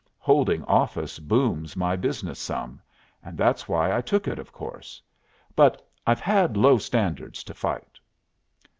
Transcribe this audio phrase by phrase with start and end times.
[0.17, 2.81] Holding office booms my business some,
[3.23, 4.99] and that's why I took it, of course.
[5.55, 7.99] But I've had low standards to fight."